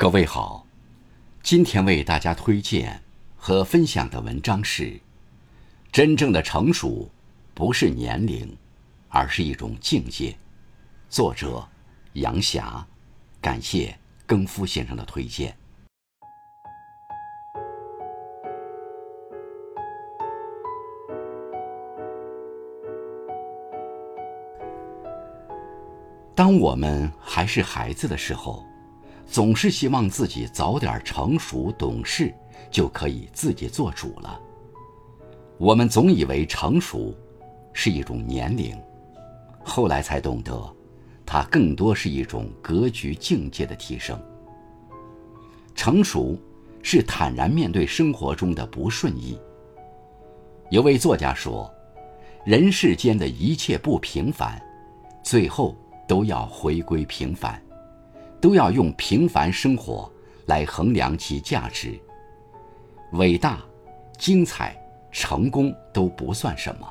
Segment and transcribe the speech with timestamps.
[0.00, 0.64] 各位好，
[1.42, 3.02] 今天为大家推荐
[3.36, 4.98] 和分享的文章是：
[5.92, 7.10] 真正的成熟
[7.52, 8.56] 不是年龄，
[9.10, 10.34] 而是一种境界。
[11.10, 11.68] 作者
[12.14, 12.82] 杨霞，
[13.42, 13.94] 感谢
[14.26, 15.54] 更夫先生的推荐。
[26.34, 28.64] 当我们还是孩子的时候，
[29.30, 32.34] 总是希望自己早点成熟懂事，
[32.68, 34.40] 就可以自己做主了。
[35.56, 37.14] 我们总以为成熟
[37.72, 38.76] 是一种年龄，
[39.62, 40.60] 后来才懂得，
[41.24, 44.20] 它更多是一种格局境界的提升。
[45.76, 46.36] 成熟
[46.82, 49.38] 是坦然面对生活中的不顺意。
[50.70, 51.72] 有位作家说
[52.44, 54.60] ：“人世间的一切不平凡，
[55.22, 55.76] 最后
[56.08, 57.62] 都要回归平凡。”
[58.40, 60.10] 都要用平凡生活
[60.46, 61.98] 来衡量其价值。
[63.12, 63.60] 伟大、
[64.18, 64.76] 精彩、
[65.10, 66.88] 成功都不算什么，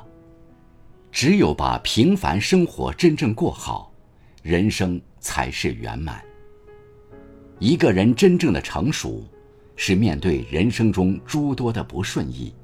[1.10, 3.92] 只有把平凡生活真正过好，
[4.42, 6.22] 人生才是圆满。
[7.58, 9.24] 一个人真正的成熟，
[9.76, 12.54] 是面对人生中诸多的不顺意，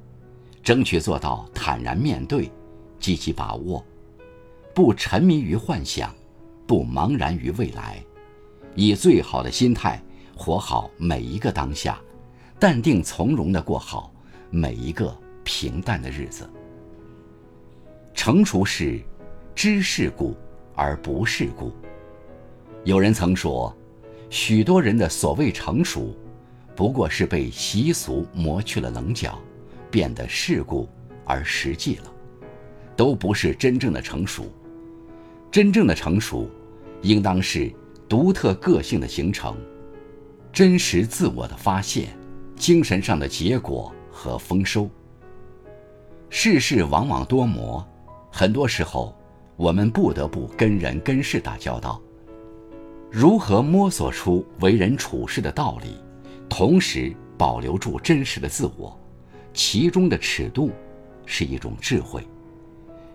[0.63, 2.51] 争取做到坦然面对，
[2.99, 3.83] 积极把握，
[4.73, 6.13] 不沉迷于幻想，
[6.65, 8.03] 不茫然于未来。
[8.79, 9.99] 以最好的心态
[10.35, 11.99] 活好每一个当下，
[12.59, 14.13] 淡定从容地过好
[14.51, 16.47] 每一个平淡的日子。
[18.13, 19.01] 成熟是
[19.55, 20.37] 知世故
[20.75, 21.73] 而不世故。
[22.83, 23.75] 有人曾说，
[24.29, 26.15] 许多人的所谓成熟，
[26.75, 29.39] 不过是被习俗磨去了棱角，
[29.89, 30.87] 变得世故
[31.25, 32.13] 而实际了，
[32.95, 34.45] 都不是真正的成熟。
[35.49, 36.47] 真正的成熟，
[37.01, 37.73] 应当是。
[38.09, 39.55] 独特个性的形成，
[40.53, 42.17] 真实自我的发现，
[42.55, 44.89] 精神上的结果和丰收。
[46.29, 47.85] 世事往往多磨，
[48.31, 49.13] 很多时候
[49.57, 52.01] 我们不得不跟人跟事打交道。
[53.11, 55.97] 如何摸索出为人处事的道理，
[56.47, 58.97] 同时保留住真实的自我，
[59.53, 60.71] 其中的尺度
[61.25, 62.25] 是一种智慧。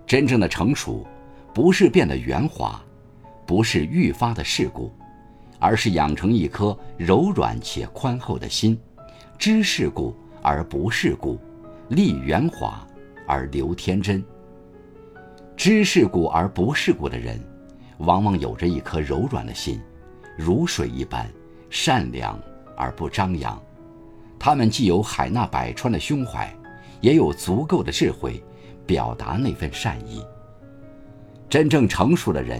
[0.07, 1.07] 真正的成熟，
[1.55, 2.83] 不是变得圆滑。
[3.53, 4.91] 不是愈发的世故，
[5.59, 8.81] 而是养成一颗柔软且宽厚的心，
[9.37, 11.39] 知世故而不世故，
[11.89, 12.83] 立圆滑
[13.27, 14.25] 而留天真。
[15.55, 17.39] 知世故而不世故的人，
[17.99, 19.79] 往往有着一颗柔软的心，
[20.35, 21.31] 如水一般
[21.69, 22.41] 善良
[22.75, 23.63] 而不张扬。
[24.39, 26.51] 他们既有海纳百川的胸怀，
[27.03, 28.43] 也有足够的智慧，
[28.87, 30.25] 表达那份善意。
[31.51, 32.59] 真正成熟的人。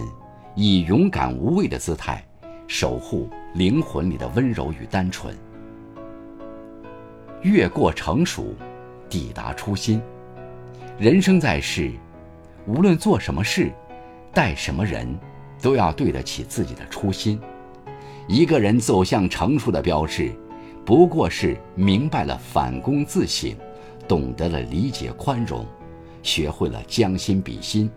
[0.55, 2.23] 以勇敢无畏的姿态，
[2.67, 5.35] 守护灵魂里的温柔与单纯。
[7.41, 8.53] 越过成熟，
[9.09, 10.01] 抵达初心。
[10.99, 11.91] 人生在世，
[12.67, 13.71] 无论做什么事，
[14.31, 15.17] 待什么人，
[15.61, 17.39] 都要对得起自己的初心。
[18.27, 20.31] 一个人走向成熟的标志，
[20.85, 23.55] 不过是明白了反躬自省，
[24.07, 25.65] 懂得了理解宽容，
[26.21, 27.89] 学会了将心比心。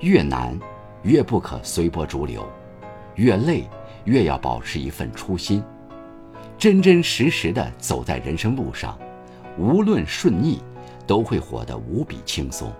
[0.00, 0.56] 越难。
[1.02, 2.46] 越不可随波逐流，
[3.16, 3.64] 越累
[4.04, 5.62] 越要保持一份初心，
[6.56, 8.98] 真真实实的走在人生路上，
[9.58, 10.60] 无论顺逆，
[11.06, 12.72] 都会活得无比轻松。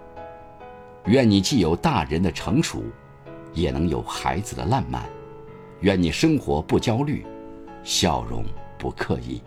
[1.06, 2.84] 愿你既有大人的成熟，
[3.53, 5.03] 也能有孩子的烂漫。
[5.81, 7.27] 愿你生活不焦虑，
[7.82, 8.44] 笑容
[8.78, 9.43] 不刻意。